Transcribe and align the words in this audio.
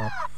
Offside. 0.00 0.29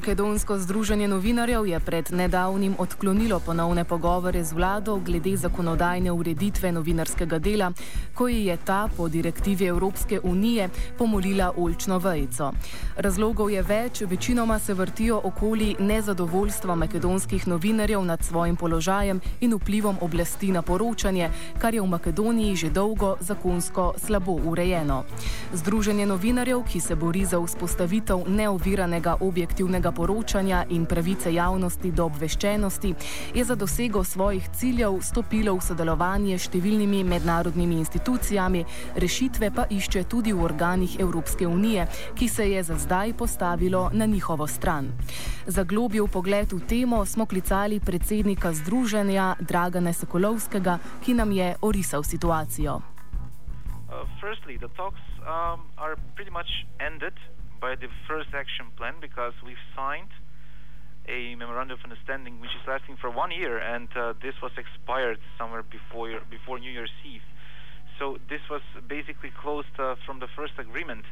Makedonsko 0.00 0.58
združenje 0.58 1.08
novinarjev 1.08 1.66
je 1.66 1.80
pred 1.80 2.08
nedavnim 2.12 2.74
odklonilo 2.78 3.40
ponovne 3.40 3.84
pogovore 3.84 4.44
z 4.44 4.52
vlado 4.52 4.96
glede 4.96 5.36
zakonodajne 5.36 6.12
ureditve 6.12 6.72
novinarskega 6.72 7.38
dela, 7.38 7.72
ko 8.14 8.28
ji 8.28 8.46
je 8.46 8.56
ta 8.56 8.88
po 8.96 9.08
direktivi 9.08 9.66
Evropske 9.66 10.20
unije 10.24 10.68
pomolila 10.98 11.52
olčno 11.56 11.98
vejico. 11.98 12.52
Razlogov 12.96 13.50
je 13.50 13.62
več, 13.62 14.00
večinoma 14.00 14.58
se 14.58 14.74
vrtijo 14.74 15.20
okoli 15.24 15.76
nezadovoljstva 15.78 16.74
makedonskih 16.74 17.48
novinarjev 17.48 18.04
nad 18.04 18.24
svojim 18.24 18.56
položajem 18.56 19.20
in 19.40 19.54
vplivom 19.54 19.96
oblasti 20.00 20.52
na 20.52 20.62
poročanje, 20.62 21.28
kar 21.58 21.74
je 21.74 21.82
v 21.82 21.86
Makedoniji 21.86 22.56
že 22.56 22.70
dolgo 22.70 23.16
zakonsko 23.20 23.94
slabo 23.98 24.32
urejeno. 24.32 25.04
Združenje 25.52 26.06
novinarjev, 26.06 26.64
ki 26.72 26.80
se 26.80 26.94
bori 26.94 27.24
za 27.24 27.40
vzpostavitev 27.40 28.24
neoviranega 28.28 29.16
objektivnega 29.20 29.89
svobodnega 29.90 30.00
poročanja 30.00 30.64
in 30.70 30.86
pravice 30.86 31.32
javnosti 31.34 31.92
do 31.92 32.04
obveščenosti, 32.04 32.94
je 33.34 33.44
za 33.44 33.54
dosego 33.54 34.04
svojih 34.04 34.48
ciljev 34.52 35.00
stopilo 35.02 35.54
v 35.54 35.60
sodelovanje 35.60 36.38
s 36.38 36.48
številnimi 36.48 37.04
mednarodnimi 37.04 37.78
institucijami, 37.78 38.64
rešitve 38.96 39.50
pa 39.50 39.66
išče 39.70 40.04
tudi 40.04 40.32
v 40.32 40.42
organih 40.42 40.98
Evropske 41.00 41.46
unije, 41.46 41.86
ki 42.14 42.28
se 42.28 42.50
je 42.50 42.62
za 42.62 42.76
zdaj 42.78 43.14
postavilo 43.14 43.90
na 43.92 44.06
njihovo 44.06 44.46
stran. 44.46 44.92
Za 45.46 45.64
globjo 45.64 46.06
pogled 46.06 46.52
v 46.52 46.60
temo 46.66 47.04
smo 47.06 47.26
klicali 47.26 47.80
predsednika 47.80 48.52
združenja 48.52 49.36
Dragane 49.40 49.92
Sokolovskega, 49.92 50.78
ki 51.04 51.14
nam 51.14 51.32
je 51.32 51.54
orisal 51.60 52.02
situacijo. 52.02 52.80
Uh, 53.90 54.06
firstly, 54.20 54.56
the 54.56 54.70
talks 54.76 55.02
um, 55.26 55.66
are 55.76 55.96
pretty 56.14 56.30
much 56.30 56.50
ended. 56.78 57.14
By 57.60 57.74
the 57.74 57.88
first 58.08 58.30
action 58.32 58.66
plan 58.76 58.94
because 59.00 59.34
we've 59.44 59.64
signed 59.76 60.08
a 61.08 61.34
memorandum 61.34 61.78
of 61.78 61.84
understanding 61.84 62.40
which 62.40 62.50
is 62.50 62.66
lasting 62.66 62.96
for 63.00 63.10
one 63.10 63.30
year, 63.30 63.58
and 63.58 63.88
uh, 63.96 64.14
this 64.22 64.34
was 64.42 64.52
expired 64.56 65.18
somewhere 65.38 65.62
before 65.62 66.20
before 66.30 66.58
New 66.58 66.70
Year's 66.70 66.92
Eve. 67.04 67.22
So 67.98 68.18
this 68.28 68.40
was 68.48 68.62
basically 68.88 69.30
closed 69.42 69.74
uh, 69.78 69.96
from 70.06 70.20
the 70.20 70.28
first 70.36 70.54
agreement. 70.58 71.04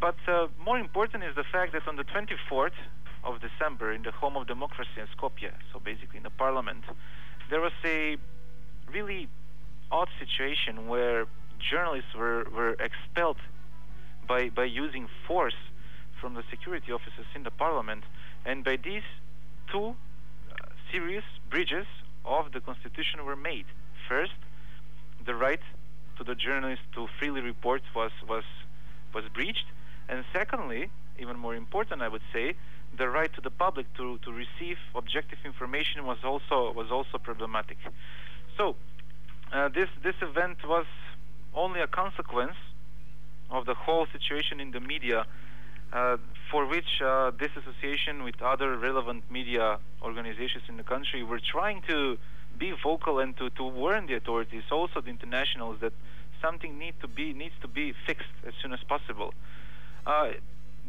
But 0.00 0.16
uh, 0.28 0.48
more 0.58 0.78
important 0.78 1.24
is 1.24 1.34
the 1.36 1.44
fact 1.44 1.72
that 1.72 1.86
on 1.88 1.96
the 1.96 2.04
24th 2.04 2.78
of 3.24 3.40
December, 3.40 3.92
in 3.92 4.02
the 4.02 4.10
home 4.10 4.36
of 4.36 4.46
democracy 4.46 4.98
in 4.98 5.06
Skopje, 5.16 5.52
so 5.72 5.80
basically 5.80 6.18
in 6.18 6.22
the 6.22 6.30
parliament, 6.30 6.84
there 7.48 7.60
was 7.60 7.72
a 7.84 8.16
really 8.92 9.28
odd 9.90 10.08
situation 10.18 10.88
where 10.88 11.26
journalists 11.58 12.14
were, 12.14 12.44
were 12.54 12.74
expelled 12.74 13.38
by, 14.28 14.50
by 14.50 14.64
using 14.64 15.08
force 15.26 15.54
from 16.26 16.34
the 16.34 16.42
security 16.50 16.90
officers 16.90 17.26
in 17.36 17.44
the 17.44 17.52
parliament, 17.52 18.02
and 18.44 18.64
by 18.64 18.76
these 18.76 19.06
two 19.70 19.94
uh, 19.94 20.66
serious 20.90 21.22
breaches 21.48 21.86
of 22.24 22.50
the 22.50 22.58
constitution 22.58 23.24
were 23.24 23.36
made. 23.36 23.64
First, 24.08 24.32
the 25.24 25.36
right 25.36 25.60
to 26.18 26.24
the 26.24 26.34
journalist 26.34 26.82
to 26.96 27.06
freely 27.20 27.42
report 27.42 27.82
was 27.94 28.10
was 28.28 28.42
was 29.14 29.22
breached, 29.32 29.66
and 30.08 30.24
secondly, 30.32 30.90
even 31.16 31.36
more 31.38 31.54
important, 31.54 32.02
I 32.02 32.08
would 32.08 32.26
say, 32.32 32.54
the 32.98 33.08
right 33.08 33.32
to 33.34 33.40
the 33.40 33.54
public 33.64 33.86
to, 33.96 34.18
to 34.24 34.32
receive 34.32 34.78
objective 34.96 35.38
information 35.44 36.06
was 36.06 36.18
also 36.24 36.72
was 36.72 36.90
also 36.90 37.18
problematic. 37.18 37.78
So, 38.58 38.74
uh, 39.52 39.68
this 39.68 39.90
this 40.02 40.16
event 40.20 40.58
was 40.66 40.86
only 41.54 41.80
a 41.82 41.86
consequence 41.86 42.58
of 43.48 43.64
the 43.64 43.74
whole 43.74 44.08
situation 44.10 44.58
in 44.58 44.72
the 44.72 44.80
media 44.80 45.24
for 46.50 46.66
which 46.66 47.00
uh, 47.02 47.30
this 47.38 47.50
association 47.56 48.22
with 48.22 48.40
other 48.42 48.76
relevant 48.76 49.24
media 49.30 49.78
organizations 50.02 50.64
in 50.68 50.76
the 50.76 50.82
country 50.82 51.22
were 51.22 51.40
trying 51.40 51.82
to 51.88 52.18
be 52.58 52.72
vocal 52.82 53.18
and 53.18 53.36
to, 53.36 53.50
to 53.50 53.64
warn 53.64 54.06
the 54.06 54.14
authorities, 54.14 54.62
also 54.70 55.00
the 55.00 55.10
internationals, 55.10 55.78
that 55.80 55.92
something 56.40 56.78
need 56.78 56.94
to 57.00 57.08
be 57.08 57.32
needs 57.32 57.54
to 57.60 57.68
be 57.68 57.92
fixed 58.06 58.36
as 58.46 58.54
soon 58.62 58.72
as 58.72 58.80
possible. 58.88 59.34
Uh, 60.06 60.30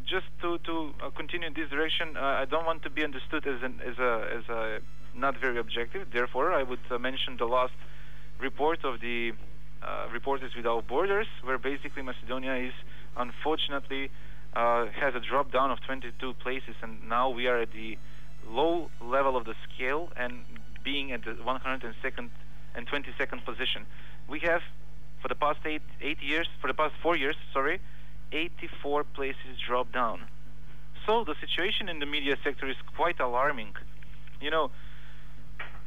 just 0.05 0.27
to, 0.41 0.57
to 0.59 0.93
uh, 1.03 1.09
continue 1.09 1.47
in 1.47 1.53
this 1.53 1.69
direction, 1.69 2.15
uh, 2.15 2.21
I 2.21 2.45
don't 2.45 2.65
want 2.65 2.83
to 2.83 2.89
be 2.89 3.03
understood 3.03 3.45
as, 3.45 3.61
an, 3.61 3.81
as, 3.85 3.97
a, 3.97 4.29
as 4.37 4.49
a 4.49 4.79
not 5.15 5.37
very 5.37 5.57
objective. 5.57 6.07
Therefore, 6.13 6.53
I 6.53 6.63
would 6.63 6.79
uh, 6.89 6.97
mention 6.97 7.37
the 7.37 7.45
last 7.45 7.73
report 8.39 8.85
of 8.85 9.01
the 9.01 9.33
Reporters 10.11 10.53
Without 10.55 10.85
Borders, 10.87 11.27
where 11.43 11.57
basically 11.57 12.01
Macedonia 12.01 12.55
is 12.55 12.73
unfortunately 13.15 14.09
uh, 14.57 14.87
has 14.99 15.13
a 15.13 15.19
drop 15.19 15.51
down 15.51 15.69
of 15.69 15.79
22 15.81 16.33
places, 16.41 16.73
and 16.81 17.07
now 17.07 17.29
we 17.29 17.45
are 17.47 17.59
at 17.59 17.71
the 17.73 17.95
low 18.49 18.89
level 18.99 19.37
of 19.37 19.45
the 19.45 19.53
scale 19.67 20.09
and 20.17 20.33
being 20.83 21.11
at 21.11 21.23
the 21.23 21.33
102nd 21.33 22.29
and 22.75 22.87
22nd 22.87 23.45
position. 23.45 23.85
We 24.27 24.39
have, 24.39 24.61
for 25.21 25.27
the 25.27 25.35
past 25.35 25.59
eight 25.65 25.83
eight 26.01 26.21
years, 26.23 26.47
for 26.59 26.67
the 26.67 26.73
past 26.73 26.95
four 27.03 27.15
years, 27.15 27.35
sorry, 27.53 27.79
84 28.31 29.03
places 29.03 29.53
dropped 29.67 29.93
down. 29.93 30.21
So 31.05 31.23
the 31.23 31.35
situation 31.39 31.87
in 31.87 31.99
the 31.99 32.07
media 32.07 32.35
sector 32.43 32.67
is 32.67 32.77
quite 32.95 33.19
alarming. 33.19 33.73
You 34.41 34.49
know, 34.49 34.71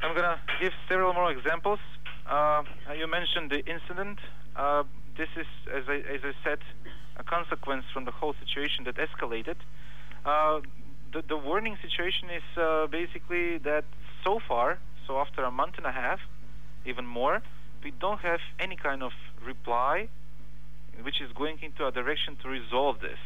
I'm 0.01 0.15
gonna 0.15 0.39
give 0.61 0.71
several 0.87 1.13
more 1.13 1.29
examples. 1.29 1.79
Uh, 2.25 2.63
you 2.97 3.07
mentioned 3.07 3.51
the 3.51 3.65
incident. 3.65 4.19
Uh, 4.55 4.83
this 5.17 5.29
is, 5.35 5.47
as 5.73 5.83
I, 5.89 5.97
as 6.15 6.21
I 6.23 6.33
said, 6.43 6.59
a 7.21 7.23
consequence 7.23 7.85
from 7.93 8.03
the 8.05 8.11
whole 8.19 8.35
situation 8.43 8.83
that 8.87 8.95
escalated. 9.07 9.57
Uh, 10.25 10.59
the, 11.13 11.21
the 11.33 11.37
warning 11.37 11.77
situation 11.85 12.29
is 12.29 12.47
uh, 12.57 12.87
basically 12.87 13.57
that 13.59 13.85
so 14.23 14.39
far, 14.47 14.79
so 15.05 15.17
after 15.17 15.43
a 15.43 15.51
month 15.51 15.75
and 15.77 15.85
a 15.85 15.91
half, 15.91 16.19
even 16.85 17.05
more, 17.05 17.41
we 17.83 17.91
don't 18.03 18.21
have 18.21 18.41
any 18.59 18.75
kind 18.75 19.01
of 19.03 19.13
reply 19.45 20.07
which 21.03 21.21
is 21.21 21.31
going 21.33 21.57
into 21.61 21.85
a 21.85 21.91
direction 21.91 22.37
to 22.41 22.49
resolve 22.49 22.99
this. 22.99 23.21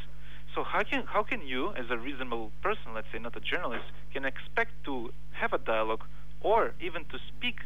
So 0.54 0.64
how 0.64 0.84
can 0.84 1.04
how 1.16 1.24
can 1.24 1.42
you, 1.42 1.62
as 1.82 1.88
a 1.90 1.98
reasonable 1.98 2.52
person, 2.62 2.88
let's 2.94 3.08
say 3.12 3.20
not 3.20 3.36
a 3.36 3.44
journalist, 3.52 3.88
can 4.14 4.24
expect 4.24 4.72
to 4.86 5.12
have 5.42 5.52
a 5.52 5.58
dialogue 5.58 6.04
or 6.42 6.74
even 6.80 7.02
to 7.12 7.18
speak 7.30 7.58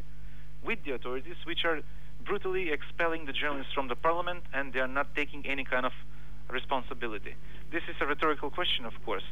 with 0.67 0.79
the 0.85 0.91
authorities, 0.97 1.39
which 1.45 1.63
are 1.65 1.79
brutally 2.25 2.71
expelling 2.71 3.25
the 3.25 3.35
journalists 3.41 3.73
from 3.73 3.87
the 3.87 3.95
parliament 3.95 4.41
and 4.53 4.73
they 4.73 4.79
are 4.79 4.93
not 4.99 5.07
taking 5.15 5.45
any 5.45 5.63
kind 5.63 5.85
of 5.85 5.93
responsibility? 6.49 7.35
This 7.71 7.83
is 7.89 7.95
a 8.01 8.05
rhetorical 8.05 8.49
question, 8.49 8.85
of 8.85 8.93
course. 9.05 9.25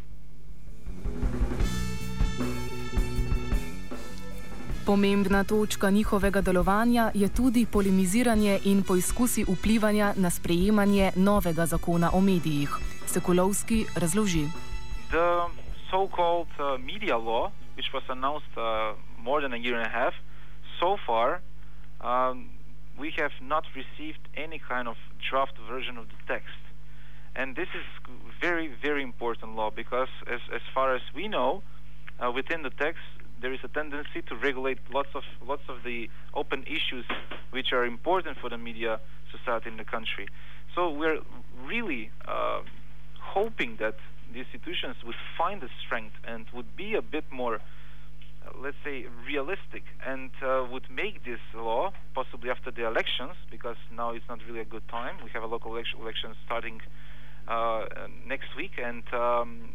Pomembna 4.86 5.44
točka 5.44 5.90
njihovega 5.90 6.42
delovanja 6.42 7.12
je 7.14 7.30
tudi 7.30 7.66
polemiziranje 7.72 8.60
in 8.66 8.84
poizkusi 8.84 9.44
vplivanja 9.44 10.14
na 10.16 10.30
sprejemanje 10.30 11.12
novega 11.16 11.66
zakona 11.66 12.10
o 12.14 12.22
medijih. 12.22 12.70
Sekulovski 13.06 13.86
razloži. 13.96 14.46
The 15.10 15.28
so-called 15.92 16.52
uh, 16.60 16.80
media 16.80 17.18
law, 17.18 17.52
which 17.76 17.94
was 17.94 18.04
announced 18.10 18.54
uh, 18.58 18.64
more 19.24 19.42
than 19.42 19.54
a 19.54 19.58
year 19.58 19.76
and 19.76 19.88
a 19.88 19.94
half, 20.00 20.14
so 20.80 20.98
far 21.06 21.42
um, 22.02 22.50
we 23.00 23.12
have 23.20 23.34
not 23.42 23.64
received 23.76 24.24
any 24.36 24.60
kind 24.60 24.88
of 24.88 24.98
draft 25.30 25.58
version 25.70 25.98
of 25.98 26.06
the 26.08 26.34
text. 26.34 26.67
And 27.38 27.56
this 27.56 27.68
is 27.76 27.86
very, 28.42 28.68
very 28.82 29.04
important 29.04 29.56
law 29.56 29.70
because, 29.70 30.10
as, 30.26 30.40
as 30.54 30.62
far 30.74 30.96
as 30.96 31.02
we 31.16 31.28
know, 31.28 31.62
uh, 32.20 32.32
within 32.32 32.64
the 32.64 32.72
text, 32.72 33.04
there 33.40 33.54
is 33.54 33.60
a 33.64 33.68
tendency 33.68 34.24
to 34.28 34.36
regulate 34.36 34.80
lots 34.92 35.10
of 35.14 35.22
lots 35.48 35.62
of 35.70 35.84
the 35.84 36.10
open 36.34 36.64
issues 36.64 37.06
which 37.52 37.72
are 37.72 37.86
important 37.86 38.40
for 38.40 38.50
the 38.50 38.58
media 38.58 39.00
society 39.32 39.70
in 39.70 39.78
the 39.78 39.84
country. 39.84 40.28
So 40.74 40.90
we're 40.90 41.20
really 41.64 42.10
uh, 42.28 42.62
hoping 43.22 43.78
that 43.80 43.98
the 44.34 44.40
institutions 44.40 44.96
would 45.06 45.16
find 45.38 45.62
the 45.62 45.70
strength 45.86 46.16
and 46.28 46.48
would 46.56 46.76
be 46.76 46.96
a 46.96 47.04
bit 47.04 47.26
more 47.32 47.60
let's 48.62 48.78
say, 48.84 49.06
realistic 49.26 49.84
and 50.06 50.32
uh, 50.42 50.66
would 50.72 50.90
make 50.90 51.24
this 51.26 51.40
law 51.54 51.92
possibly 52.16 52.50
after 52.50 52.72
the 52.72 52.86
elections, 52.86 53.34
because 53.52 53.76
now 53.96 54.12
it's 54.12 54.28
not 54.30 54.40
really 54.48 54.62
a 54.62 54.66
good 54.66 54.88
time. 54.88 55.16
We 55.24 55.30
have 55.32 55.44
a 55.44 55.48
local 55.48 55.74
election, 55.74 56.00
election 56.02 56.34
starting 56.46 56.80
uh, 56.82 57.07
next 58.26 58.56
week, 58.56 58.72
and 58.84 59.04
um, 59.14 59.70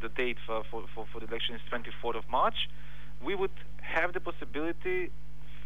the 0.00 0.08
date 0.08 0.36
for, 0.46 0.62
for, 0.70 0.84
for, 0.94 1.06
for 1.12 1.20
the 1.20 1.26
election 1.26 1.54
is 1.54 1.60
24th 1.72 2.16
of 2.16 2.28
March. 2.30 2.68
We 3.24 3.34
would 3.34 3.56
have 3.80 4.12
the 4.12 4.20
possibility 4.20 5.10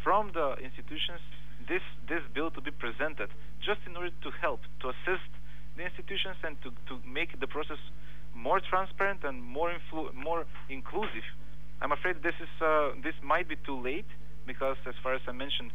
from 0.03 0.31
the 0.33 0.55
institutions 0.63 1.19
this 1.67 1.81
this 2.09 2.21
bill 2.33 2.49
to 2.51 2.61
be 2.61 2.71
presented 2.71 3.29
just 3.61 3.79
in 3.85 3.95
order 3.95 4.09
to 4.09 4.29
help 4.41 4.61
to 4.81 4.89
assist 4.89 5.29
the 5.77 5.83
institutions 5.83 6.37
and 6.43 6.57
to, 6.63 6.69
to 6.89 6.99
make 7.07 7.39
the 7.39 7.47
process 7.47 7.77
more 8.33 8.59
transparent 8.59 9.23
and 9.23 9.43
more 9.43 9.71
influ- 9.71 10.13
more 10.13 10.45
inclusive. 10.69 11.27
I'm 11.81 11.91
afraid 11.91 12.23
this 12.23 12.35
is 12.39 12.49
uh, 12.61 12.91
this 13.03 13.15
might 13.21 13.47
be 13.47 13.55
too 13.65 13.79
late 13.79 14.09
because, 14.45 14.77
as 14.87 14.95
far 15.03 15.13
as 15.13 15.21
I 15.27 15.31
mentioned, 15.31 15.71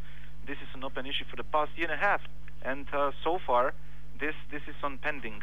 this 0.47 0.56
is 0.59 0.69
an 0.75 0.85
open 0.85 1.06
issue 1.06 1.25
for 1.31 1.37
the 1.37 1.44
past 1.44 1.71
year 1.77 1.91
and 1.91 2.00
a 2.00 2.05
half, 2.05 2.21
and 2.62 2.87
uh, 2.93 3.12
so 3.23 3.39
far, 3.47 3.75
this 4.21 4.35
this 4.50 4.62
is 4.69 4.77
on 4.82 4.99
pending. 4.99 5.43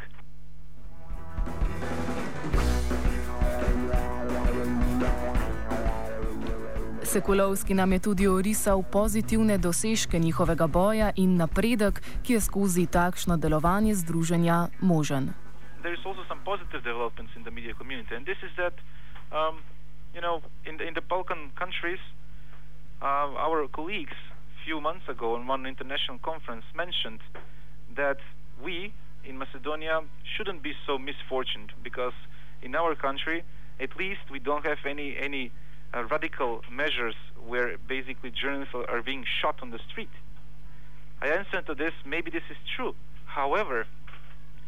Sekulovski 7.13 7.74
nam 7.74 7.91
je 7.94 8.00
tudi 8.00 8.27
orisal 8.27 8.83
pozitivne 8.91 9.57
dosežke 9.57 10.19
njihovega 10.19 10.68
boja 10.68 11.12
in 11.15 11.35
napredek, 11.38 12.01
ki 12.24 12.33
je 12.33 12.41
skozi 12.41 12.88
takšno 12.88 13.38
delovanje 13.38 13.94
združenja 13.95 14.68
možen. 14.81 15.33
There 15.81 15.94
is 15.94 16.06
also 16.06 16.24
some 16.27 16.41
positive 16.45 16.81
developments 16.83 17.36
in 17.36 17.44
the 17.44 17.51
media 17.51 17.74
community, 17.74 18.15
and 18.15 18.25
this 18.25 18.41
is 18.41 18.51
that, 18.57 18.74
um, 19.31 19.62
you 20.15 20.21
know, 20.21 20.41
in 20.65 20.77
the, 20.77 20.88
in 20.88 20.94
the 20.94 21.01
Balkan 21.01 21.51
countries, 21.53 22.01
uh, 23.01 23.45
our 23.45 23.68
colleagues 23.68 24.18
a 24.57 24.65
few 24.65 24.81
months 24.81 25.06
ago 25.07 25.36
on 25.36 25.45
one 25.45 25.68
international 25.69 26.18
conference 26.18 26.65
mentioned 26.74 27.21
that 27.95 28.18
we 28.65 28.94
in 29.24 29.38
Macedonia 29.38 30.02
shouldn't 30.36 30.62
be 30.62 30.74
so 30.86 30.98
misfortunate 30.98 31.72
because 31.84 32.14
in 32.62 32.75
our 32.75 32.96
country, 32.96 33.44
at 33.80 33.96
least 33.98 34.22
we 34.31 34.40
don't 34.40 34.66
have 34.66 34.80
any 34.86 35.18
any 35.18 35.52
uh, 35.94 36.04
radical 36.06 36.62
measures 36.72 37.16
where 37.46 37.78
basically 37.88 38.31
journalists 38.31 38.74
are 38.75 39.02
being 39.02 39.25
shot 39.42 39.56
on 39.62 39.70
the 39.70 39.80
street. 39.90 40.10
I 41.22 41.28
answer 41.28 41.62
to 41.62 41.75
this, 41.75 41.94
maybe 42.06 42.31
this 42.31 42.44
is 42.50 42.58
true. 42.75 42.96
However, 43.25 43.86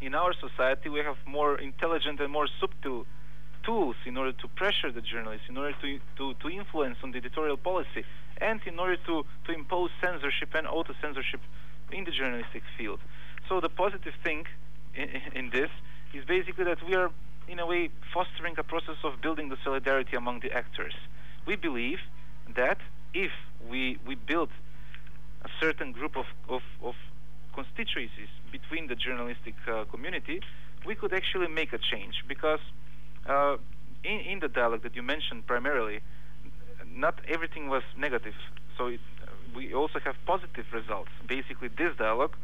in 0.00 0.14
our 0.14 0.32
society, 0.34 0.88
we 0.88 1.00
have 1.00 1.16
more 1.26 1.58
intelligent 1.58 2.20
and 2.20 2.30
more 2.32 2.48
subtle 2.60 3.06
tools 3.64 3.96
in 4.04 4.16
order 4.16 4.32
to 4.32 4.48
pressure 4.48 4.92
the 4.92 5.00
journalists, 5.00 5.46
in 5.48 5.56
order 5.56 5.74
to, 5.82 5.98
to, 6.16 6.34
to 6.34 6.48
influence 6.48 6.98
on 7.02 7.10
the 7.10 7.18
editorial 7.18 7.56
policy, 7.56 8.04
and 8.40 8.60
in 8.66 8.78
order 8.78 8.96
to, 9.06 9.24
to 9.46 9.52
impose 9.52 9.90
censorship 10.00 10.50
and 10.54 10.66
auto 10.66 10.94
censorship 11.02 11.40
in 11.92 12.04
the 12.04 12.10
journalistic 12.10 12.62
field. 12.78 13.00
So, 13.48 13.60
the 13.60 13.68
positive 13.68 14.14
thing 14.22 14.46
in, 14.94 15.08
in 15.34 15.50
this 15.50 15.70
is 16.12 16.24
basically 16.24 16.64
that 16.64 16.84
we 16.86 16.94
are, 16.94 17.10
in 17.48 17.58
a 17.58 17.66
way, 17.66 17.90
fostering 18.12 18.54
a 18.58 18.62
process 18.62 18.96
of 19.04 19.20
building 19.20 19.48
the 19.48 19.56
solidarity 19.64 20.16
among 20.16 20.40
the 20.40 20.52
actors 20.52 20.94
we 21.46 21.56
believe 21.56 22.00
that 22.54 22.78
if 23.14 23.30
we, 23.70 23.98
we 24.06 24.16
build 24.16 24.50
a 25.44 25.48
certain 25.60 25.92
group 25.92 26.16
of, 26.16 26.26
of, 26.48 26.62
of 26.82 26.94
constituencies 27.54 28.28
between 28.52 28.88
the 28.88 28.94
journalistic 28.96 29.54
uh, 29.68 29.84
community, 29.84 30.40
we 30.84 30.94
could 30.94 31.12
actually 31.12 31.48
make 31.48 31.72
a 31.72 31.78
change 31.78 32.24
because 32.28 32.60
uh, 33.28 33.56
in, 34.04 34.20
in 34.20 34.40
the 34.40 34.48
dialogue 34.48 34.82
that 34.82 34.94
you 34.94 35.02
mentioned 35.02 35.46
primarily, 35.46 36.00
not 36.94 37.18
everything 37.28 37.68
was 37.68 37.82
negative. 37.96 38.34
So 38.76 38.88
it, 38.88 39.00
we 39.54 39.72
also 39.72 40.00
have 40.00 40.16
positive 40.26 40.66
results. 40.72 41.10
Basically, 41.26 41.68
this 41.68 41.96
dialogue, 41.96 42.36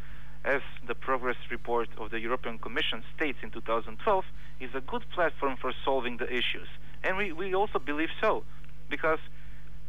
as 0.45 0.61
the 0.87 0.95
progress 0.95 1.37
report 1.51 1.89
of 1.99 2.11
the 2.11 2.21
European 2.21 2.59
Commission 2.59 3.03
states 3.15 3.39
in 3.43 3.51
2012, 3.51 4.25
is 4.61 4.71
a 4.75 4.81
good 4.81 5.05
platform 5.15 5.57
for 5.61 5.73
solving 5.85 6.17
the 6.17 6.29
issues. 6.29 6.69
And 7.05 7.17
we, 7.17 7.33
we 7.33 7.55
also 7.55 7.79
believe 7.79 8.11
so 8.21 8.45
because 8.89 9.19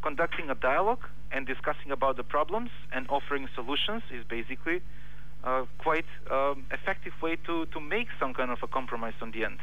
conducting 0.01 0.49
a 0.49 0.55
dialogue 0.55 1.05
and 1.31 1.47
discussing 1.47 1.91
about 1.91 2.17
the 2.17 2.23
problems 2.23 2.69
and 2.91 3.07
offering 3.09 3.47
solutions 3.55 4.03
is 4.11 4.23
basically 4.25 4.81
uh, 5.43 5.65
quite 5.77 6.05
um, 6.31 6.65
effective 6.71 7.13
way 7.21 7.35
to, 7.47 7.65
to 7.67 7.79
make 7.79 8.07
some 8.19 8.33
kind 8.33 8.51
of 8.51 8.59
a 8.63 8.67
compromise 8.67 9.13
on 9.21 9.31
the 9.31 9.43
end. 9.43 9.59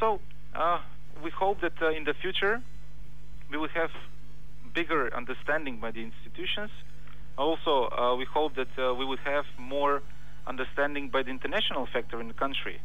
So 0.00 0.20
uh, 0.54 0.80
we 1.22 1.30
hope 1.30 1.60
that 1.60 1.80
uh, 1.80 1.90
in 1.90 2.04
the 2.04 2.14
future 2.14 2.62
we 3.50 3.56
will 3.56 3.68
have 3.68 3.90
bigger 4.74 5.14
understanding 5.14 5.78
by 5.78 5.90
the 5.90 6.02
institutions. 6.02 6.70
Also, 7.38 7.88
uh, 7.96 8.16
we 8.16 8.24
hope 8.24 8.56
that 8.56 8.66
uh, 8.76 8.92
we 8.92 9.04
will 9.04 9.22
have 9.24 9.44
more 9.56 10.02
understanding 10.48 11.08
by 11.08 11.22
the 11.22 11.30
international 11.30 11.86
factor 11.86 12.20
in 12.20 12.26
the 12.26 12.34
country. 12.34 12.80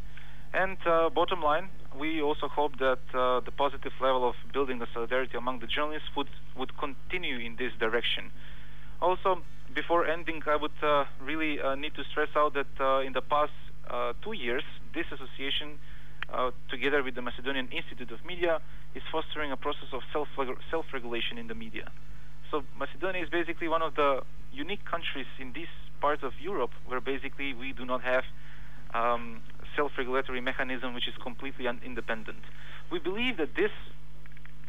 And 0.54 0.78
uh, 0.86 1.10
bottom 1.10 1.42
line, 1.42 1.70
we 2.00 2.22
also 2.22 2.48
hope 2.48 2.78
that 2.78 3.00
uh, 3.16 3.40
the 3.40 3.52
positive 3.52 3.94
level 4.00 4.30
of 4.30 4.36
building 4.54 4.78
the 4.78 4.86
solidarity 4.94 5.38
among 5.38 5.60
the 5.60 5.66
journalists 5.66 6.10
would, 6.16 6.30
would 6.56 6.78
continue 6.78 7.40
in 7.40 7.56
this 7.56 7.72
direction. 7.80 8.30
Also, 9.02 9.42
before 9.74 10.06
ending, 10.06 10.44
I 10.46 10.56
would 10.56 10.78
uh, 10.84 11.06
really 11.20 11.60
uh, 11.60 11.74
need 11.74 11.96
to 11.96 12.04
stress 12.12 12.30
out 12.36 12.54
that 12.54 13.04
in 13.04 13.14
the 13.14 13.22
past 13.22 13.54
two 14.24 14.34
years, 14.34 14.64
this 14.94 15.06
association, 15.12 15.80
together 16.70 17.02
with 17.02 17.16
the 17.16 17.24
Macedonian 17.24 17.70
Institute 17.70 18.12
of 18.12 18.24
Media, 18.24 18.62
is 18.94 19.02
fostering 19.12 19.52
a 19.52 19.58
process 19.58 19.90
of 19.92 20.02
self 20.14 20.28
self-regulation 20.70 21.40
in 21.40 21.48
the 21.48 21.56
media. 21.56 21.90
So 22.52 22.64
Macedonia 22.78 23.24
is 23.24 23.30
basically 23.30 23.68
one 23.68 23.82
of 23.82 23.96
the 23.96 24.22
unique 24.54 24.86
countries 24.86 25.26
in 25.40 25.54
this 25.54 25.68
part 26.00 26.24
of 26.24 26.34
Europe 26.40 26.72
where 26.86 27.02
basically 27.02 27.54
we 27.54 27.74
do 27.74 27.86
not 27.86 28.02
have 28.04 28.24
um, 28.94 29.42
self-regulatory 29.76 30.42
mechanism 30.42 30.94
which 30.94 31.08
is 31.08 31.16
completely 31.22 31.66
independent. 31.84 32.44
We 32.92 33.00
believe 33.00 33.38
that 33.38 33.56
this 33.56 33.72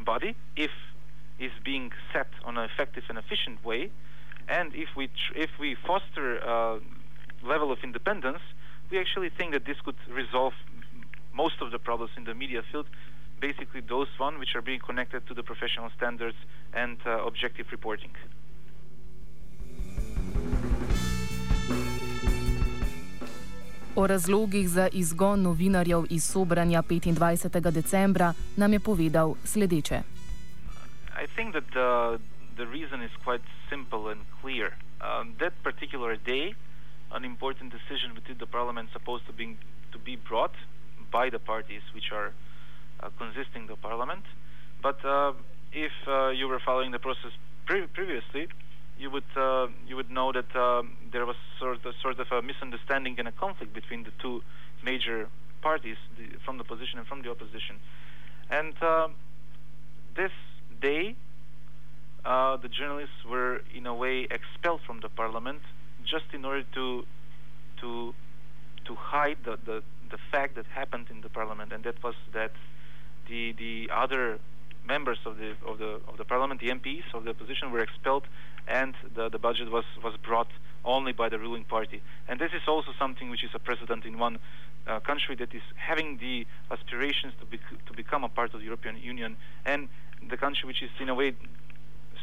body, 0.01 0.37
if 0.57 0.71
is 1.39 1.51
being 1.65 1.91
set 2.13 2.29
on 2.45 2.57
an 2.57 2.65
effective 2.65 3.05
and 3.09 3.19
efficient 3.19 3.65
way, 3.65 3.91
and 4.49 4.75
if 4.75 4.89
we 4.97 5.11
if 5.35 5.51
we 5.59 5.75
foster 5.75 6.39
a 6.39 6.81
level 7.43 7.73
of 7.73 7.79
independence, 7.83 8.41
we 8.91 8.99
actually 8.99 9.31
think 9.31 9.53
that 9.53 9.65
this 9.67 9.79
could 9.85 9.97
resolve 10.11 10.53
most 11.35 11.61
of 11.61 11.73
the 11.73 11.79
problems 11.79 12.13
in 12.17 12.25
the 12.25 12.35
media 12.35 12.63
field, 12.71 12.87
basically 13.41 13.81
those 13.81 14.09
one 14.19 14.39
which 14.39 14.55
are 14.55 14.63
being 14.63 14.81
connected 14.81 15.27
to 15.27 15.35
the 15.35 15.43
professional 15.43 15.91
standards 15.97 16.37
and 16.73 16.99
uh, 17.05 17.25
objective 17.27 17.67
reporting. 17.73 18.13
O 23.97 24.07
razlogih 24.07 24.69
za 24.69 24.89
izgon 24.93 25.43
novinarjev 25.43 26.05
iz 26.11 26.25
Sobranja 26.25 26.83
25. 26.83 27.71
decembra 27.71 28.33
nam 28.57 28.73
je 28.73 28.81
povedal 28.81 29.35
sledeče. 29.45 29.99
I 31.25 31.27
think 31.37 31.53
that 31.53 31.65
the, 31.65 32.19
the 32.57 32.67
reason 32.67 33.03
is 33.03 33.13
quite 33.25 33.45
simple 33.71 34.11
and 34.13 34.21
clear. 34.41 34.67
Um, 35.01 35.35
that 35.39 35.53
particular 35.63 36.17
day, 36.17 36.55
an 37.11 37.25
important 37.25 37.73
decision 37.73 38.15
within 38.15 38.39
the 38.39 38.47
parliament 38.47 38.91
supposed 38.93 39.27
to 39.27 39.33
be, 39.33 39.57
to 39.93 39.99
be 39.99 40.17
brought 40.29 40.57
by 41.13 41.31
the 41.31 41.39
parties 41.39 41.83
which 41.95 42.11
are 42.13 42.31
uh, 43.01 43.11
consisting 43.19 43.67
the 43.67 43.77
parliament. 43.77 44.25
But 44.83 44.99
uh, 45.05 45.33
if 45.73 45.93
uh, 46.09 46.29
you 46.39 46.49
were 46.49 46.61
following 46.65 46.91
the 46.91 46.99
process 46.99 47.33
pre- 47.67 47.87
previously, 47.87 48.49
you 48.99 49.11
would 49.11 49.31
uh, 49.37 49.67
you 49.89 49.97
would 49.97 50.11
know 50.11 50.33
that 50.33 50.51
um, 50.57 50.97
there 51.13 51.27
was 51.27 51.37
sort 52.05 52.21
of, 52.21 52.31
a 52.31 52.43
misunderstanding 52.43 53.15
and 53.19 53.27
a 53.27 53.33
conflict 53.33 53.73
between 53.73 54.05
the 54.05 54.13
two 54.21 54.43
major 54.85 55.29
parties 55.63 55.97
the, 56.19 56.27
from 56.45 56.59
the 56.59 56.65
position 56.65 56.99
and 56.99 57.07
from 57.09 57.23
the 57.23 57.31
opposition. 57.31 57.77
And 58.51 58.75
uh, 58.83 59.09
this 60.15 60.35
day, 60.83 61.17
uh, 62.25 62.59
the 62.59 62.69
journalists 62.69 63.21
were 63.29 63.63
in 63.75 63.87
a 63.87 63.95
way 63.95 64.29
expelled 64.31 64.83
from 64.87 65.01
the 65.01 65.09
parliament 65.09 65.63
just 66.05 66.27
in 66.35 66.45
order 66.45 66.65
to 66.75 67.05
to 67.81 68.15
to 68.87 68.95
hide 68.95 69.39
the, 69.47 69.59
the, 69.65 69.83
the 70.11 70.19
fact 70.31 70.57
that 70.57 70.67
happened 70.67 71.07
in 71.11 71.23
the 71.23 71.31
parliament, 71.31 71.73
and 71.73 71.83
that 71.85 72.03
was 72.03 72.15
that 72.35 72.53
the 73.29 73.53
the 73.53 73.89
other 73.93 74.39
members 74.87 75.19
of 75.25 75.39
the 75.39 75.51
of 75.67 75.79
the 75.79 75.93
of 76.11 76.17
the 76.19 76.25
parliament, 76.25 76.61
the 76.61 76.69
MPs 76.69 77.09
of 77.15 77.25
the 77.25 77.31
opposition, 77.31 77.73
were 77.73 77.81
expelled, 77.81 78.25
and 78.69 78.95
the, 79.17 79.31
the 79.31 79.39
budget 79.39 79.71
was 79.71 79.87
was 80.03 80.15
brought 80.23 80.51
only 80.85 81.13
by 81.13 81.29
the 81.29 81.39
ruling 81.39 81.65
party. 81.65 82.03
And 82.29 82.39
this 82.39 82.53
is 82.53 82.63
also 82.69 82.93
something 82.99 83.31
which 83.31 83.45
is 83.45 83.51
a 83.55 83.59
precedent 83.59 84.05
in 84.05 84.19
one 84.19 84.39
uh, 84.87 85.01
country 85.01 85.35
that 85.37 85.55
is 85.55 85.63
having 85.77 86.19
the 86.19 86.47
aspirations 86.71 87.33
to 87.41 87.47
be, 87.47 87.59
to 87.87 87.93
become 87.95 88.25
a 88.25 88.29
part 88.29 88.55
of 88.55 88.61
the 88.61 88.67
European 88.67 88.97
Union, 88.97 89.37
and 89.65 89.89
the 90.29 90.37
country 90.37 90.67
which 90.67 90.83
is 90.83 90.91
in 91.01 91.09
a 91.09 91.15
way 91.15 91.35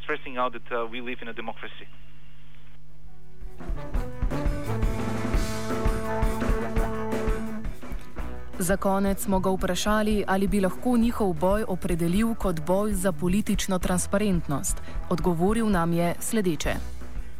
stressing 0.04 0.38
out 0.38 0.54
that 0.54 0.72
uh, 0.72 0.86
we 0.86 1.02
live 1.02 1.22
in 1.22 1.28
a 1.28 1.34
democracy. 1.34 1.88
Za 8.60 8.78
konec 8.78 9.20
smo 9.20 9.40
ga 9.40 9.50
vprašali, 9.50 10.24
ali 10.28 10.48
bi 10.48 10.60
lahko 10.60 10.98
njihov 10.98 11.34
boj 11.34 11.64
opredelil 11.68 12.36
kot 12.36 12.60
boj 12.68 12.92
za 12.94 13.12
politično 13.12 13.80
transparentnost. 13.80 14.82
Odgovoril 15.10 15.70
nam 15.70 15.94
je 15.94 16.16
sledeče. 16.20 16.74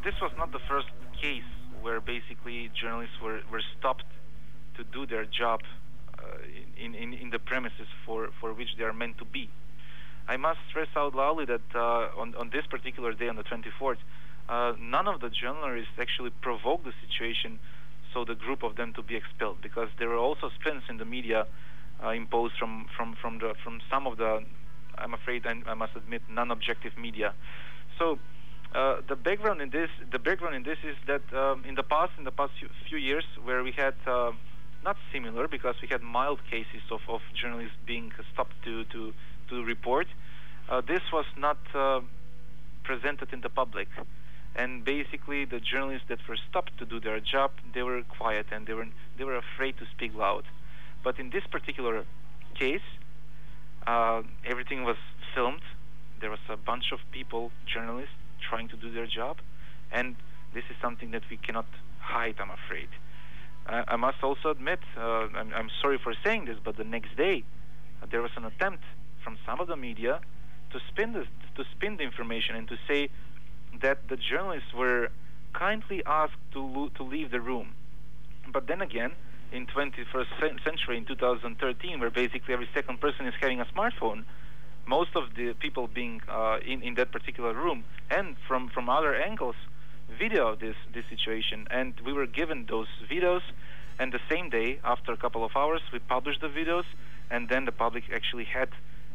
This 0.02 0.16
was 0.22 0.32
not 0.38 0.50
the 0.50 0.60
first 0.68 1.01
case 1.22 1.44
where 1.82 2.02
basically 2.02 2.70
journalists 2.80 3.16
were, 3.22 3.42
were 3.52 3.62
stopped 3.78 4.06
to 4.76 4.84
do 4.84 5.06
their 5.06 5.26
job 5.26 5.62
uh, 6.18 6.24
in, 6.78 6.96
in, 6.96 7.14
in 7.14 7.30
the 7.30 7.40
premises 7.40 7.88
for, 8.06 8.30
for 8.40 8.54
which 8.54 8.70
they 8.78 8.84
are 8.84 8.94
meant 8.94 9.18
to 9.18 9.26
be. 9.26 9.50
I 10.28 10.38
must 10.38 10.60
stress 10.70 10.88
out 10.96 11.16
loudly 11.16 11.46
that 11.46 11.62
uh, 11.74 12.10
on, 12.18 12.36
on 12.36 12.50
this 12.52 12.66
particular 12.70 13.14
day, 13.14 13.28
on 13.28 13.36
the 13.36 13.44
24th, 13.44 13.98
uh, 14.50 14.74
none 14.80 15.08
of 15.08 15.22
the 15.22 15.30
journalists 15.30 15.94
actually 16.00 16.32
provoked 16.42 16.86
the 16.86 16.94
situation 17.08 17.60
so 18.14 18.26
the 18.26 18.36
group 18.36 18.64
of 18.64 18.76
them 18.76 18.94
to 18.94 19.02
be 19.02 19.16
expelled 19.16 19.62
because 19.62 19.90
there 19.98 20.10
were 20.10 20.18
also 20.18 20.50
spins 20.60 20.84
in 20.90 20.98
the 20.98 21.06
media 21.06 21.48
uh, 22.04 22.10
imposed 22.10 22.54
from 22.60 22.88
from 22.98 23.16
from 23.22 23.38
the 23.40 23.54
from 23.64 23.80
some 23.90 24.06
of 24.08 24.18
the 24.18 24.44
I'm 24.98 25.14
afraid 25.14 25.46
I, 25.46 25.56
I 25.66 25.74
must 25.76 25.96
admit 25.96 26.22
non-objective 26.30 26.98
media. 26.98 27.34
So 27.98 28.20
uh, 28.74 29.02
the 29.08 29.16
background 29.16 29.62
in 29.62 29.70
this 29.70 29.90
the 30.12 30.20
background 30.20 30.56
in 30.56 30.64
this 30.64 30.78
is 30.84 30.96
that 31.08 31.22
um, 31.34 31.64
in 31.68 31.76
the 31.76 31.84
past 31.84 32.14
in 32.18 32.24
the 32.24 32.32
past 32.32 32.54
few, 32.88 32.98
years 32.98 33.26
where 33.44 33.64
we 33.64 33.72
had 33.72 33.96
uh, 34.08 34.32
not 34.84 34.98
similar 35.12 35.48
because 35.48 35.76
we 35.82 35.88
had 35.88 36.02
mild 36.02 36.40
cases 36.50 36.82
of, 36.90 37.02
of 37.10 37.22
journalists 37.34 37.78
being 37.86 38.12
stopped 38.34 38.56
to 38.64 38.86
to 38.86 39.14
to 39.50 39.64
report. 39.64 40.08
Uh, 40.70 40.82
this 40.82 41.02
was 41.12 41.26
not 41.38 41.58
uh, 41.76 42.00
presented 42.84 43.34
in 43.34 43.42
the 43.42 43.50
public 43.50 43.90
and 44.56 44.84
basically 44.84 45.46
the 45.46 45.60
journalists 45.60 46.08
that 46.10 46.20
were 46.28 46.38
stopped 46.50 46.78
to 46.78 46.86
do 46.86 47.00
their 47.00 47.20
job 47.20 47.52
they 47.74 47.84
were 47.84 48.02
quiet 48.04 48.46
and 48.52 48.68
they 48.68 48.74
were 48.74 48.88
they 49.18 49.24
were 49.24 49.38
afraid 49.38 49.78
to 49.78 49.86
speak 49.96 50.14
loud 50.14 50.44
but 51.04 51.20
in 51.20 51.30
this 51.30 51.44
particular 51.50 52.06
case 52.56 52.88
uh, 53.88 54.22
everything 54.46 54.84
was 54.84 54.98
filmed 55.34 55.62
there 56.20 56.30
was 56.30 56.40
a 56.50 56.58
bunch 56.58 56.92
of 56.92 57.00
people 57.12 57.52
journalists 57.66 58.21
trying 58.42 58.68
to 58.70 58.76
do 58.76 58.92
their 58.92 59.08
job 59.08 59.38
and 59.92 60.16
this 60.54 60.64
is 60.70 60.76
something 60.82 61.12
that 61.12 61.24
we 61.30 61.38
cannot 61.38 61.68
hide 62.00 62.36
i'm 62.40 62.52
afraid 62.52 62.90
uh, 63.68 63.84
i 63.88 63.96
must 63.96 64.24
also 64.24 64.50
admit 64.50 64.80
uh, 64.98 65.28
I'm, 65.36 65.54
I'm, 65.54 65.70
sorry 65.82 65.98
for 65.98 66.14
saying 66.24 66.46
this 66.46 66.58
but 66.64 66.78
the 66.78 66.84
next 66.84 67.16
day 67.16 67.44
uh, 68.02 68.08
there 68.10 68.22
was 68.22 68.32
an 68.36 68.46
attempt 68.46 68.84
from 69.24 69.38
some 69.46 69.60
of 69.60 69.68
the 69.68 69.78
media 69.78 70.20
to 70.72 70.80
spin 70.90 71.14
this 71.14 71.28
to 71.56 71.64
spin 71.76 71.98
the 71.98 72.04
information 72.04 72.56
and 72.56 72.68
to 72.68 72.78
say 72.88 73.10
that 73.82 74.08
the 74.10 74.18
journalists 74.18 74.74
were 74.74 75.10
kindly 75.54 76.02
asked 76.06 76.42
to, 76.54 76.92
to 76.96 77.04
leave 77.04 77.32
the 77.32 77.42
room. 77.42 77.74
But 78.52 78.68
then 78.68 78.82
again, 78.82 79.12
in 79.52 79.68
21st 79.68 80.64
century, 80.64 80.98
in 80.98 81.06
2013, 81.06 82.00
where 82.00 82.10
basically 82.10 82.54
every 82.54 82.70
second 82.74 83.02
person 83.02 83.26
is 83.28 83.34
having 83.40 83.60
a 83.60 83.66
smartphone, 83.66 84.24
most 84.88 85.16
of 85.16 85.36
the 85.36 85.54
people 85.54 85.88
being 85.88 86.22
uh, 86.30 86.58
in, 86.66 86.82
in 86.82 86.96
that 86.96 87.12
particular 87.12 87.54
room 87.54 87.84
and 88.10 88.36
from, 88.48 88.70
from 88.70 88.90
other 88.90 89.16
angles 89.16 89.56
video 90.18 90.56
this, 90.56 90.76
this 90.94 91.06
situation. 91.10 91.68
And 91.72 91.94
we 92.06 92.14
were 92.14 92.28
given 92.28 92.66
those 92.68 92.88
videos, 93.10 93.42
and 94.00 94.12
the 94.12 94.20
same 94.30 94.50
day, 94.50 94.80
after 94.84 95.14
a 95.14 95.18
couple 95.18 95.44
of 95.44 95.56
hours, 95.56 95.82
we 95.94 96.00
published 96.00 96.42
the 96.42 96.50
videos, 96.50 96.86
and 97.30 97.48
then 97.50 97.66
the 97.66 97.72
public 97.72 98.06
actually 98.14 98.46
had 98.46 98.70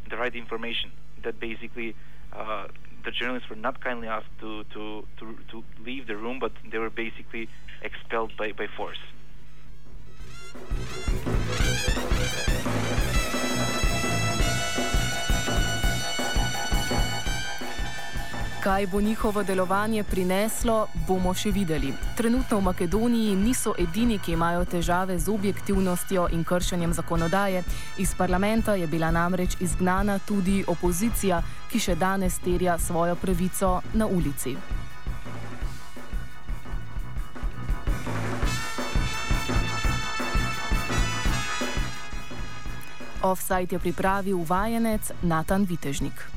the 0.08 0.16
right 0.16 0.34
information 0.34 0.92
that 1.22 1.40
basically 1.40 1.94
uh, 2.32 2.68
the 3.04 3.10
journalists 3.10 3.48
were 3.48 3.56
not 3.56 3.80
kindly 3.82 4.08
asked 4.08 4.26
to, 4.40 4.64
to, 4.72 5.06
to, 5.18 5.38
to 5.50 5.64
leave 5.84 6.06
the 6.06 6.16
room, 6.16 6.38
but 6.38 6.52
they 6.70 6.78
were 6.78 6.90
basically 6.90 7.48
expelled 7.82 8.36
by, 8.36 8.52
by 8.52 8.66
force. 8.76 8.98
Kaj 18.66 18.86
bo 18.86 19.00
njihovo 19.00 19.42
delovanje 19.42 20.02
prineslo, 20.04 20.88
bomo 21.08 21.30
še 21.34 21.52
videli. 21.54 21.92
Trenutno 22.18 22.58
v 22.58 22.64
Makedoniji 22.66 23.36
niso 23.38 23.74
edini, 23.78 24.18
ki 24.18 24.32
imajo 24.34 24.64
težave 24.64 25.18
z 25.18 25.30
objektivnostjo 25.30 26.24
in 26.34 26.42
kršenjem 26.44 26.92
zakonodaje. 26.92 27.62
Iz 27.98 28.14
parlamenta 28.18 28.74
je 28.74 28.86
bila 28.86 29.10
namreč 29.14 29.54
izgnana 29.60 30.18
tudi 30.18 30.64
opozicija, 30.66 31.42
ki 31.70 31.78
še 31.78 31.94
danes 31.94 32.42
terja 32.42 32.74
svojo 32.78 33.14
pravico 33.14 33.82
na 33.94 34.06
ulici. 34.06 34.56
Offside 43.22 43.76
je 43.76 43.78
pripravil 43.78 44.42
vajenec 44.42 45.12
Natan 45.22 45.70
Vitežnik. 45.70 46.34